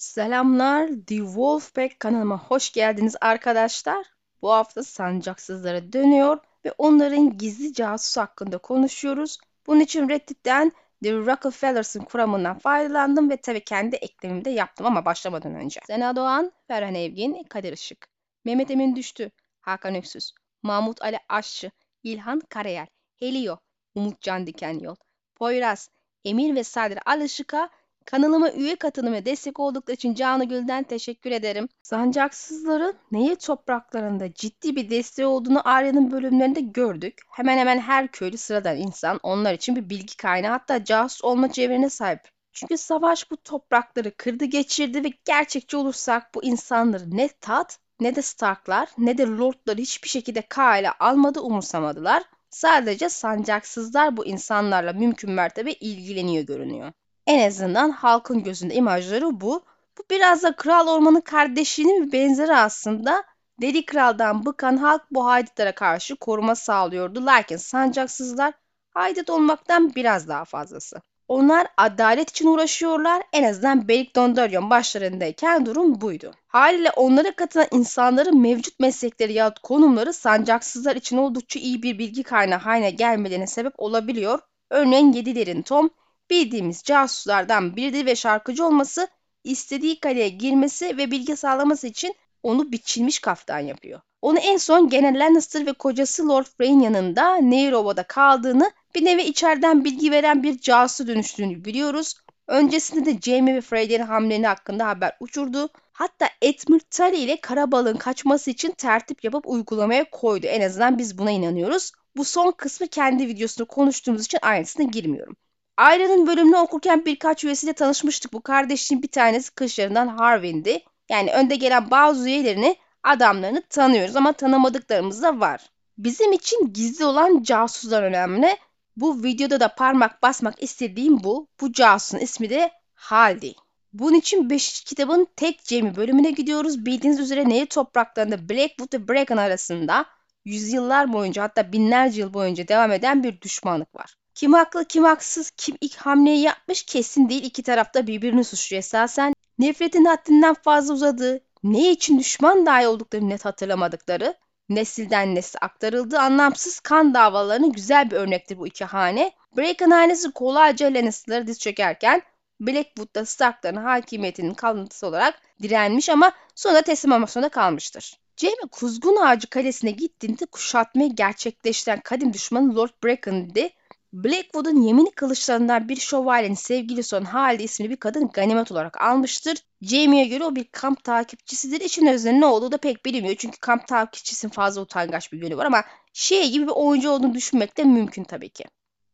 Selamlar, 0.00 0.88
The 1.06 1.16
Wolfpack 1.16 2.00
kanalıma 2.00 2.38
hoş 2.38 2.72
geldiniz 2.72 3.16
arkadaşlar. 3.20 4.06
Bu 4.42 4.50
hafta 4.50 4.82
sancaksızlara 4.82 5.92
dönüyor 5.92 6.38
ve 6.64 6.72
onların 6.78 7.38
gizli 7.38 7.72
casus 7.72 8.16
hakkında 8.16 8.58
konuşuyoruz. 8.58 9.38
Bunun 9.66 9.80
için 9.80 10.08
Reddit'ten 10.08 10.72
The 11.02 11.12
Rockefellers'ın 11.12 12.04
kuramından 12.04 12.58
faydalandım 12.58 13.30
ve 13.30 13.36
tabii 13.36 13.64
kendi 13.64 13.96
eklemimi 13.96 14.44
de 14.44 14.50
yaptım 14.50 14.86
ama 14.86 15.04
başlamadan 15.04 15.54
önce. 15.54 15.80
Sena 15.86 16.16
Doğan, 16.16 16.52
Ferhan 16.68 16.94
Evgin, 16.94 17.42
Kadir 17.42 17.72
Işık, 17.72 18.08
Mehmet 18.44 18.70
Emin 18.70 18.96
Düştü, 18.96 19.30
Hakan 19.60 19.94
Öksüz, 19.94 20.32
Mahmut 20.62 21.02
Ali 21.02 21.18
Aşçı, 21.28 21.70
İlhan 22.02 22.40
Karayel, 22.48 22.86
Helio, 23.16 23.58
Umutcan 23.94 24.46
Dikenyol, 24.46 24.96
Poyraz, 25.34 25.90
Emir 26.24 26.54
ve 26.54 26.64
Sadri 26.64 27.00
Alışık'a 27.06 27.70
Kanalıma 28.04 28.52
üye 28.52 28.76
katılım 28.76 29.12
ve 29.12 29.24
destek 29.24 29.60
oldukları 29.60 29.94
için 29.94 30.14
canı 30.14 30.44
gülden 30.44 30.82
teşekkür 30.82 31.30
ederim. 31.30 31.68
Sancaksızların 31.82 32.94
Nehir 33.12 33.36
topraklarında 33.36 34.34
ciddi 34.34 34.76
bir 34.76 34.90
desteği 34.90 35.26
olduğunu 35.26 35.68
Arya'nın 35.68 36.10
bölümlerinde 36.10 36.60
gördük. 36.60 37.22
Hemen 37.30 37.58
hemen 37.58 37.78
her 37.78 38.08
köylü 38.08 38.36
sıradan 38.36 38.76
insan 38.76 39.20
onlar 39.22 39.54
için 39.54 39.76
bir 39.76 39.90
bilgi 39.90 40.16
kaynağı 40.16 40.50
hatta 40.50 40.84
casus 40.84 41.24
olma 41.24 41.52
çevrene 41.52 41.90
sahip. 41.90 42.20
Çünkü 42.52 42.78
savaş 42.78 43.30
bu 43.30 43.36
toprakları 43.36 44.16
kırdı 44.16 44.44
geçirdi 44.44 45.04
ve 45.04 45.12
gerçekçi 45.24 45.76
olursak 45.76 46.34
bu 46.34 46.44
insanları 46.44 47.16
ne 47.16 47.28
Tat 47.28 47.78
ne 48.00 48.16
de 48.16 48.22
Starklar 48.22 48.88
ne 48.98 49.18
de 49.18 49.26
Lordlar 49.26 49.78
hiçbir 49.78 50.08
şekilde 50.08 50.42
kale 50.42 50.90
almadı 50.90 51.40
umursamadılar. 51.40 52.22
Sadece 52.50 53.08
sancaksızlar 53.08 54.16
bu 54.16 54.26
insanlarla 54.26 54.92
mümkün 54.92 55.30
mertebe 55.30 55.72
ilgileniyor 55.72 56.44
görünüyor. 56.44 56.92
En 57.26 57.48
azından 57.48 57.90
halkın 57.90 58.42
gözünde 58.42 58.74
imajları 58.74 59.40
bu. 59.40 59.62
Bu 59.98 60.02
biraz 60.10 60.42
da 60.42 60.56
Kral 60.56 60.88
Orman'ın 60.88 61.20
kardeşinin 61.20 62.06
bir 62.06 62.12
benzeri 62.12 62.54
aslında. 62.54 63.24
Deli 63.60 63.86
Kral'dan 63.86 64.46
bıkan 64.46 64.76
halk 64.76 65.02
bu 65.10 65.26
haydutlara 65.26 65.74
karşı 65.74 66.16
koruma 66.16 66.54
sağlıyordu. 66.54 67.26
Lakin 67.26 67.56
sancaksızlar 67.56 68.54
haydut 68.90 69.30
olmaktan 69.30 69.94
biraz 69.94 70.28
daha 70.28 70.44
fazlası. 70.44 71.02
Onlar 71.28 71.66
adalet 71.76 72.30
için 72.30 72.46
uğraşıyorlar. 72.46 73.22
En 73.32 73.44
azından 73.44 73.88
Belik 73.88 74.16
Dondarrion 74.16 74.70
başlarındayken 74.70 75.66
durum 75.66 76.00
buydu. 76.00 76.32
Haliyle 76.46 76.90
onlara 76.90 77.36
katılan 77.36 77.66
insanların 77.70 78.40
mevcut 78.40 78.80
meslekleri 78.80 79.32
ya 79.32 79.54
konumları 79.62 80.12
sancaksızlar 80.12 80.96
için 80.96 81.16
oldukça 81.16 81.60
iyi 81.60 81.82
bir 81.82 81.98
bilgi 81.98 82.22
kaynağı 82.22 82.58
haline 82.58 82.90
gelmelerine 82.90 83.46
sebep 83.46 83.72
olabiliyor. 83.78 84.38
Örneğin 84.70 85.12
Yedilerin 85.12 85.62
Tom 85.62 85.90
bildiğimiz 86.30 86.82
casuslardan 86.82 87.76
biridir 87.76 88.06
ve 88.06 88.16
şarkıcı 88.16 88.66
olması 88.66 89.08
istediği 89.44 90.00
kaleye 90.00 90.28
girmesi 90.28 90.96
ve 90.98 91.10
bilgi 91.10 91.36
sağlaması 91.36 91.86
için 91.86 92.14
onu 92.42 92.72
biçilmiş 92.72 93.18
kaftan 93.18 93.58
yapıyor. 93.58 94.00
Onu 94.22 94.38
en 94.38 94.56
son 94.56 94.88
gene 94.88 95.18
Lannister 95.18 95.66
ve 95.66 95.72
kocası 95.72 96.28
Lord 96.28 96.46
Frey'in 96.58 96.80
yanında 96.80 97.36
Nehir 97.36 98.04
kaldığını 98.08 98.70
bir 98.94 99.04
nevi 99.04 99.22
içeriden 99.22 99.84
bilgi 99.84 100.10
veren 100.10 100.42
bir 100.42 100.58
casusa 100.58 101.06
dönüştüğünü 101.06 101.64
biliyoruz. 101.64 102.14
Öncesinde 102.48 103.04
de 103.04 103.20
Jaime 103.20 103.54
ve 103.54 103.60
Frey'lerin 103.60 104.06
hamleleri 104.06 104.46
hakkında 104.46 104.86
haber 104.86 105.16
uçurdu. 105.20 105.68
Hatta 105.92 106.28
Edmund 106.42 106.80
Tully 106.90 107.22
ile 107.22 107.40
Karabal'ın 107.40 107.96
kaçması 107.96 108.50
için 108.50 108.70
tertip 108.70 109.24
yapıp 109.24 109.48
uygulamaya 109.48 110.10
koydu. 110.10 110.46
En 110.46 110.60
azından 110.60 110.98
biz 110.98 111.18
buna 111.18 111.30
inanıyoruz. 111.30 111.92
Bu 112.16 112.24
son 112.24 112.50
kısmı 112.50 112.88
kendi 112.88 113.28
videosunda 113.28 113.68
konuştuğumuz 113.68 114.24
için 114.24 114.38
ayrıntısına 114.42 114.84
girmiyorum. 114.84 115.36
Ailenin 115.80 116.26
bölümünü 116.26 116.56
okurken 116.56 117.04
birkaç 117.04 117.44
üyesiyle 117.44 117.72
tanışmıştık. 117.72 118.32
Bu 118.32 118.40
kardeşin 118.40 119.02
bir 119.02 119.08
tanesi 119.08 119.54
kışlarından 119.54 120.08
Harvin'di. 120.08 120.82
Yani 121.08 121.32
önde 121.32 121.56
gelen 121.56 121.90
bazı 121.90 122.28
üyelerini, 122.28 122.76
adamlarını 123.02 123.62
tanıyoruz 123.62 124.16
ama 124.16 124.32
tanımadıklarımız 124.32 125.22
da 125.22 125.40
var. 125.40 125.70
Bizim 125.98 126.32
için 126.32 126.72
gizli 126.72 127.04
olan 127.04 127.42
casuslar 127.42 128.02
önemli. 128.02 128.56
Bu 128.96 129.22
videoda 129.22 129.60
da 129.60 129.74
parmak 129.74 130.22
basmak 130.22 130.62
istediğim 130.62 131.24
bu. 131.24 131.46
Bu 131.60 131.72
casusun 131.72 132.18
ismi 132.18 132.50
de 132.50 132.70
Haldi. 132.94 133.54
Bunun 133.92 134.14
için 134.14 134.50
5. 134.50 134.84
kitabın 134.84 135.28
tek 135.36 135.60
Jamie 135.64 135.96
bölümüne 135.96 136.30
gidiyoruz. 136.30 136.86
Bildiğiniz 136.86 137.20
üzere 137.20 137.48
Nehir 137.48 137.66
topraklarında 137.66 138.48
Blackwood 138.48 138.94
ve 138.94 139.08
Bracken 139.08 139.36
arasında 139.36 140.06
yüzyıllar 140.44 141.12
boyunca 141.12 141.42
hatta 141.42 141.72
binlerce 141.72 142.20
yıl 142.20 142.34
boyunca 142.34 142.68
devam 142.68 142.92
eden 142.92 143.22
bir 143.22 143.40
düşmanlık 143.40 143.94
var. 143.94 144.19
Kim 144.34 144.52
haklı 144.52 144.84
kim 144.84 145.04
haksız 145.04 145.50
kim 145.56 145.76
ilk 145.80 145.96
hamleyi 145.96 146.42
yapmış 146.42 146.82
kesin 146.82 147.28
değil 147.28 147.44
iki 147.44 147.62
tarafta 147.62 148.06
birbirini 148.06 148.44
suçluyor 148.44 148.78
esasen. 148.78 149.34
Nefretin 149.58 150.04
haddinden 150.04 150.54
fazla 150.54 150.94
uzadığı, 150.94 151.40
ne 151.62 151.90
için 151.90 152.18
düşman 152.18 152.66
dahi 152.66 152.88
olduklarını 152.88 153.28
net 153.28 153.44
hatırlamadıkları, 153.44 154.34
nesilden 154.68 155.34
nesle 155.34 155.58
aktarıldığı 155.58 156.18
anlamsız 156.18 156.80
kan 156.80 157.14
davalarının 157.14 157.72
güzel 157.72 158.10
bir 158.10 158.16
örnektir 158.16 158.58
bu 158.58 158.66
iki 158.66 158.84
hane. 158.84 159.32
Bracken 159.56 159.90
hanesi 159.90 160.30
kolayca 160.30 160.86
Lannister'ları 160.94 161.46
diz 161.46 161.58
çökerken 161.58 162.22
Blackwood'da 162.60 163.26
Stark'ların 163.26 163.76
hakimiyetinin 163.76 164.54
kalıntısı 164.54 165.06
olarak 165.06 165.42
direnmiş 165.62 166.08
ama 166.08 166.32
sonra 166.54 166.82
teslim 166.82 167.12
olmak 167.12 167.52
kalmıştır. 167.52 168.18
Jaime 168.36 168.62
Kuzgun 168.70 169.16
Ağacı 169.16 169.50
Kalesi'ne 169.50 169.90
gittiğinde 169.90 170.46
kuşatmayı 170.46 171.14
gerçekleştiren 171.14 172.00
kadim 172.00 172.32
düşmanı 172.32 172.76
Lord 172.76 172.90
Bracken'di 173.04 173.70
Blackwood'un 174.12 174.82
yemini 174.82 175.10
kılıçlarından 175.10 175.88
bir 175.88 175.96
şövalyenin 175.96 176.54
sevgilisi 176.54 177.16
olan 177.16 177.24
Halide 177.24 177.64
isimli 177.64 177.90
bir 177.90 177.96
kadın 177.96 178.28
ganimet 178.28 178.72
olarak 178.72 179.00
almıştır. 179.00 179.58
Jamie'ye 179.82 180.24
göre 180.24 180.44
o 180.44 180.56
bir 180.56 180.64
kamp 180.64 181.04
takipçisidir. 181.04 181.80
İçin 181.80 182.06
özünde 182.06 182.40
ne 182.40 182.46
olduğu 182.46 182.72
da 182.72 182.78
pek 182.78 183.06
bilinmiyor. 183.06 183.36
Çünkü 183.38 183.58
kamp 183.58 183.86
takipçisinin 183.86 184.52
fazla 184.52 184.80
utangaç 184.80 185.32
bir 185.32 185.42
yönü 185.42 185.56
var 185.56 185.66
ama 185.66 185.84
şey 186.12 186.50
gibi 186.50 186.66
bir 186.66 186.72
oyuncu 186.72 187.10
olduğunu 187.10 187.34
düşünmek 187.34 187.76
de 187.76 187.84
mümkün 187.84 188.24
tabii 188.24 188.48
ki. 188.48 188.64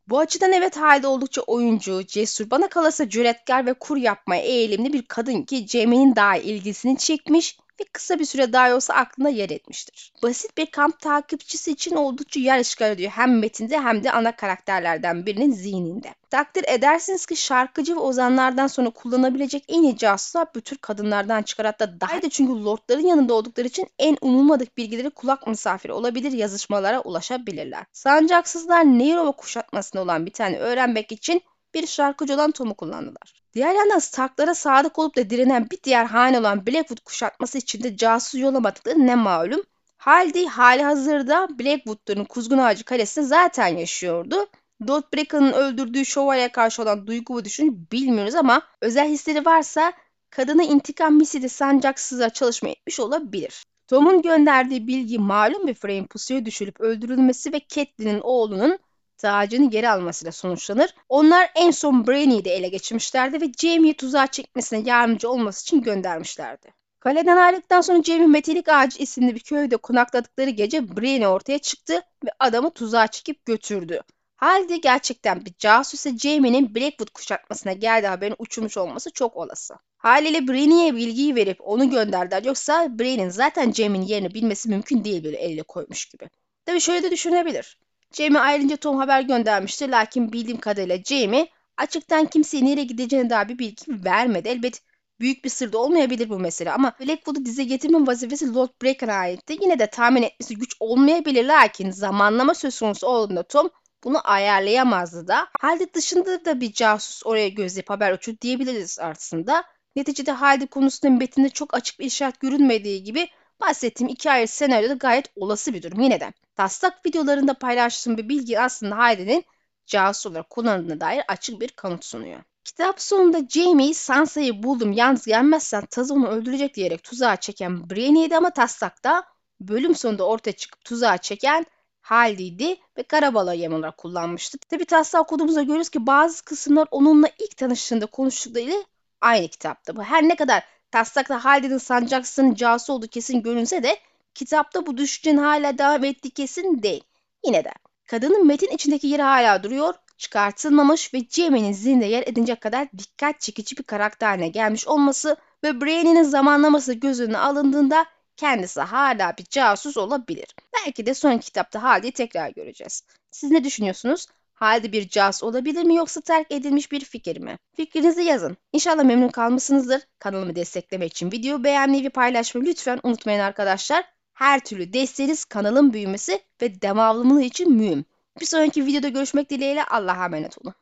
Bu 0.08 0.18
açıdan 0.18 0.52
evet 0.52 0.76
Halide 0.76 1.06
oldukça 1.06 1.42
oyuncu, 1.42 2.06
cesur, 2.06 2.50
bana 2.50 2.68
kalırsa 2.68 3.08
cüretkar 3.08 3.66
ve 3.66 3.74
kur 3.74 3.96
yapmaya 3.96 4.42
eğilimli 4.42 4.92
bir 4.92 5.02
kadın 5.02 5.42
ki 5.42 5.66
Jamie'nin 5.68 6.16
daha 6.16 6.36
ilgisini 6.36 6.98
çekmiş 6.98 7.58
ve 7.80 7.84
kısa 7.92 8.18
bir 8.18 8.24
süre 8.24 8.52
daha 8.52 8.74
olsa 8.74 8.94
aklına 8.94 9.28
yer 9.28 9.50
etmiştir. 9.50 10.12
Basit 10.22 10.58
bir 10.58 10.66
kamp 10.66 11.00
takipçisi 11.00 11.72
için 11.72 11.96
oldukça 11.96 12.40
yer 12.40 12.58
işgal 12.58 12.90
ediyor 12.90 13.10
hem 13.10 13.38
metinde 13.38 13.80
hem 13.80 14.04
de 14.04 14.12
ana 14.12 14.36
karakterlerden 14.36 15.26
birinin 15.26 15.52
zihninde. 15.52 16.14
Takdir 16.30 16.64
edersiniz 16.68 17.26
ki 17.26 17.36
şarkıcı 17.36 17.96
ve 17.96 18.00
ozanlardan 18.00 18.66
sonra 18.66 18.90
kullanabilecek 18.90 19.64
en 19.68 19.82
iyi 19.82 19.96
casuslar 19.96 20.46
bu 20.54 20.60
kadınlardan 20.80 21.42
çıkar 21.42 21.66
hatta 21.66 22.00
daha 22.00 22.22
da 22.22 22.30
çünkü 22.30 22.64
lordların 22.64 23.06
yanında 23.06 23.34
oldukları 23.34 23.66
için 23.66 23.88
en 23.98 24.16
umulmadık 24.20 24.76
bilgileri 24.76 25.10
kulak 25.10 25.46
misafiri 25.46 25.92
olabilir 25.92 26.32
yazışmalara 26.32 27.00
ulaşabilirler. 27.00 27.84
Sancaksızlar 27.92 28.84
Neyrova 28.84 29.32
kuşatmasında 29.32 30.02
olan 30.02 30.26
bir 30.26 30.32
tane 30.32 30.58
öğrenmek 30.58 31.12
için 31.12 31.42
bir 31.76 31.86
şarkıcı 31.86 32.34
olan 32.34 32.50
Tom'u 32.50 32.74
kullandılar. 32.74 33.42
Diğer 33.54 33.74
yandan 33.74 33.98
Stark'lara 33.98 34.54
sadık 34.54 34.98
olup 34.98 35.16
da 35.16 35.30
direnen 35.30 35.70
bir 35.70 35.82
diğer 35.82 36.04
hane 36.04 36.38
olan 36.38 36.66
Blackwood 36.66 37.00
kuşatması 37.04 37.58
için 37.58 37.82
de 37.82 37.96
casus 37.96 38.40
yollamadıkları 38.40 39.06
ne 39.06 39.14
malum. 39.14 39.62
Halde 39.96 40.46
hali 40.46 40.82
hazırda 40.82 41.48
Blackwood'ların 41.58 42.24
Kuzgun 42.24 42.58
Ağacı 42.58 42.84
Kalesi'nde 42.84 43.26
zaten 43.26 43.66
yaşıyordu. 43.66 44.46
Lord 44.88 45.02
Bracken'ın 45.14 45.52
öldürdüğü 45.52 46.04
şövalye 46.04 46.48
karşı 46.48 46.82
olan 46.82 47.06
duygu 47.06 47.38
ve 47.38 47.44
düşünce 47.44 47.72
bilmiyoruz 47.92 48.34
ama 48.34 48.62
özel 48.80 49.08
hisleri 49.08 49.46
varsa 49.46 49.92
kadına 50.30 50.62
intikam 50.62 51.14
misli 51.14 51.48
sancaksızlar 51.48 52.30
çalışma 52.30 52.68
etmiş 52.68 53.00
olabilir. 53.00 53.64
Tom'un 53.88 54.22
gönderdiği 54.22 54.86
bilgi 54.86 55.18
malum 55.18 55.66
bir 55.66 55.74
Frey'in 55.74 56.06
pusuya 56.06 56.46
düşürüp 56.46 56.80
öldürülmesi 56.80 57.52
ve 57.52 57.60
Catelyn'in 57.68 58.20
oğlunun 58.20 58.78
tacını 59.18 59.70
geri 59.70 59.90
almasıyla 59.90 60.32
sonuçlanır. 60.32 60.94
Onlar 61.08 61.50
en 61.54 61.70
son 61.70 62.06
Brainy'i 62.06 62.44
de 62.44 62.50
ele 62.50 62.68
geçirmişlerdi 62.68 63.40
ve 63.40 63.52
Jaime'yi 63.58 63.94
tuzağa 63.94 64.26
çekmesine 64.26 64.82
yardımcı 64.88 65.30
olması 65.30 65.62
için 65.62 65.82
göndermişlerdi. 65.82 66.74
Kaleden 67.00 67.36
ayrıldıktan 67.36 67.80
sonra 67.80 68.02
Jaime 68.02 68.26
Metelik 68.26 68.68
Ağacı 68.68 68.98
isimli 68.98 69.34
bir 69.34 69.40
köyde 69.40 69.76
konakladıkları 69.76 70.50
gece 70.50 70.96
Brienne 70.96 71.28
ortaya 71.28 71.58
çıktı 71.58 72.02
ve 72.24 72.30
adamı 72.38 72.70
tuzağa 72.70 73.06
çekip 73.06 73.44
götürdü. 73.46 74.00
Halde 74.36 74.76
gerçekten 74.76 75.44
bir 75.44 75.54
casus 75.58 75.94
ise 75.94 76.18
Jaime'nin 76.18 76.74
Blackwood 76.74 77.10
kuşatmasına 77.10 77.72
geldiği 77.72 78.06
haberin 78.06 78.36
uçurmuş 78.38 78.76
olması 78.76 79.10
çok 79.10 79.36
olası. 79.36 79.74
Haliyle 79.96 80.48
Brainy'e 80.48 80.94
bilgiyi 80.94 81.34
verip 81.34 81.58
onu 81.60 81.90
gönderdiler 81.90 82.42
yoksa 82.42 82.98
Brainy'nin 82.98 83.30
zaten 83.30 83.72
Jaime'nin 83.72 84.06
yerini 84.06 84.34
bilmesi 84.34 84.68
mümkün 84.68 85.04
değil 85.04 85.24
böyle 85.24 85.36
elle 85.36 85.62
koymuş 85.62 86.06
gibi. 86.06 86.30
Tabi 86.66 86.80
şöyle 86.80 87.02
de 87.02 87.10
düşünebilir. 87.10 87.78
Jamie 88.12 88.40
ayrıca 88.40 88.76
Tom 88.76 88.96
haber 88.96 89.20
göndermişti 89.20 89.90
lakin 89.90 90.32
bildiğim 90.32 90.60
kadarıyla 90.60 91.02
Jamie 91.04 91.48
açıktan 91.76 92.26
kimseye 92.26 92.64
nereye 92.64 92.84
gideceğine 92.84 93.30
dair 93.30 93.48
bir 93.48 93.58
bilgi 93.58 94.04
vermedi. 94.04 94.48
Elbet 94.48 94.82
büyük 95.20 95.44
bir 95.44 95.50
sır 95.50 95.72
da 95.72 95.78
olmayabilir 95.78 96.28
bu 96.28 96.38
mesele 96.38 96.72
ama 96.72 96.92
Blackwood'u 97.00 97.44
dize 97.44 97.64
getirme 97.64 98.06
vazifesi 98.06 98.54
Lord 98.54 98.70
Breaker'a 98.82 99.14
aitti. 99.14 99.56
Yine 99.60 99.78
de 99.78 99.86
tahmin 99.86 100.22
etmesi 100.22 100.56
güç 100.56 100.76
olmayabilir 100.80 101.44
lakin 101.44 101.90
zamanlama 101.90 102.54
söz 102.54 102.80
konusu 102.80 103.06
olduğunda 103.06 103.42
Tom 103.42 103.70
bunu 104.04 104.20
ayarlayamazdı 104.24 105.28
da. 105.28 105.48
Halde 105.60 105.94
dışında 105.94 106.44
da 106.44 106.60
bir 106.60 106.72
casus 106.72 107.22
oraya 107.26 107.48
gözleyip 107.48 107.90
haber 107.90 108.12
uçur 108.12 108.34
diyebiliriz 108.40 108.98
aslında. 109.00 109.64
Neticede 109.96 110.32
Halide 110.32 110.66
konusunda 110.66 111.12
metinde 111.14 111.48
çok 111.48 111.74
açık 111.74 112.00
bir 112.00 112.04
işaret 112.04 112.40
görünmediği 112.40 113.04
gibi 113.04 113.28
bahsettiğim 113.60 114.16
ayrı 114.26 114.46
senaryoda 114.48 114.94
gayet 114.94 115.26
olası 115.36 115.74
bir 115.74 115.82
durum 115.82 116.00
yine 116.00 116.20
de. 116.20 116.32
Taslak 116.56 117.06
videolarında 117.06 117.54
paylaştığım 117.54 118.16
bir 118.16 118.28
bilgi 118.28 118.60
aslında 118.60 118.96
Halide'nin 118.96 119.44
casus 119.86 120.26
olarak 120.26 120.50
kullanıldığına 120.50 121.00
dair 121.00 121.22
açık 121.28 121.60
bir 121.60 121.68
kanıt 121.68 122.04
sunuyor. 122.04 122.40
Kitap 122.64 123.00
sonunda 123.00 123.48
Jamie, 123.48 123.94
Sansa'yı 123.94 124.62
buldum 124.62 124.92
yalnız 124.92 125.26
gelmezsen 125.26 125.86
Taz 125.86 126.10
onu 126.10 126.28
öldürecek 126.28 126.74
diyerek 126.74 127.02
tuzağa 127.02 127.36
çeken 127.36 127.90
Brienne'ydi 127.90 128.36
ama 128.36 128.50
taslakta 128.50 129.24
bölüm 129.60 129.94
sonunda 129.94 130.26
ortaya 130.26 130.52
çıkıp 130.52 130.84
tuzağa 130.84 131.18
çeken 131.18 131.66
Halide'ydi 132.00 132.76
ve 132.98 133.02
Karabala 133.02 133.54
yem 133.54 133.74
olarak 133.74 133.96
kullanmıştı. 133.96 134.58
Tabi 134.58 134.84
taslağı 134.84 135.22
okuduğumuzda 135.22 135.62
görüyoruz 135.62 135.88
ki 135.88 136.06
bazı 136.06 136.44
kısımlar 136.44 136.88
onunla 136.90 137.28
ilk 137.38 137.56
tanıştığında 137.56 138.06
konuştuklarıyla 138.06 138.84
aynı 139.20 139.48
kitapta. 139.48 139.96
Bu 139.96 140.02
her 140.02 140.22
ne 140.22 140.36
kadar 140.36 140.62
taslakta 140.90 141.44
Halide'nin 141.44 141.78
sancaksının 141.78 142.54
casus 142.54 142.90
olduğu 142.90 143.06
kesin 143.06 143.42
görünse 143.42 143.82
de 143.82 143.98
kitapta 144.34 144.86
bu 144.86 144.96
düşüncenin 144.96 145.38
hala 145.38 145.78
devam 145.78 146.04
ettiği 146.04 146.30
kesin 146.30 146.82
değil. 146.82 147.04
Yine 147.44 147.64
de 147.64 147.72
kadının 148.06 148.46
metin 148.46 148.74
içindeki 148.74 149.06
yeri 149.06 149.22
hala 149.22 149.62
duruyor, 149.62 149.94
çıkartılmamış 150.18 151.14
ve 151.14 151.18
Jamie'nin 151.30 151.72
zihninde 151.72 152.06
yer 152.06 152.22
edinecek 152.26 152.60
kadar 152.60 152.88
dikkat 152.98 153.40
çekici 153.40 153.76
bir 153.76 153.82
karakter 153.82 154.28
haline 154.28 154.48
gelmiş 154.48 154.86
olması 154.88 155.36
ve 155.64 155.80
Brienne'nin 155.80 156.22
zamanlaması 156.22 156.92
göz 156.92 157.20
önüne 157.20 157.38
alındığında 157.38 158.06
kendisi 158.36 158.80
hala 158.80 159.34
bir 159.38 159.44
casus 159.44 159.96
olabilir. 159.96 160.46
Belki 160.74 161.06
de 161.06 161.14
sonraki 161.14 161.44
kitapta 161.44 161.82
Halide'yi 161.82 162.12
tekrar 162.12 162.50
göreceğiz. 162.50 163.02
Siz 163.30 163.50
ne 163.50 163.64
düşünüyorsunuz? 163.64 164.26
Halide 164.56 164.92
bir 164.92 165.08
casus 165.08 165.42
olabilir 165.42 165.82
mi 165.82 165.94
yoksa 165.94 166.20
terk 166.20 166.52
edilmiş 166.52 166.92
bir 166.92 167.04
fikir 167.04 167.40
mi? 167.40 167.58
Fikrinizi 167.72 168.22
yazın. 168.22 168.56
İnşallah 168.72 169.04
memnun 169.04 169.28
kalmışsınızdır. 169.28 170.02
Kanalımı 170.18 170.56
desteklemek 170.56 171.12
için 171.12 171.32
video 171.32 171.64
beğenmeyi 171.64 172.04
ve 172.04 172.08
paylaşmayı 172.08 172.66
lütfen 172.66 173.00
unutmayın 173.02 173.40
arkadaşlar. 173.40 174.04
Her 174.32 174.64
türlü 174.64 174.92
desteğiniz 174.92 175.44
kanalın 175.44 175.92
büyümesi 175.92 176.40
ve 176.62 176.82
devamlılığı 176.82 177.42
için 177.42 177.72
mühim. 177.72 178.04
Bir 178.40 178.46
sonraki 178.46 178.86
videoda 178.86 179.08
görüşmek 179.08 179.50
dileğiyle 179.50 179.84
Allah'a 179.84 180.24
emanet 180.24 180.58
olun. 180.58 180.74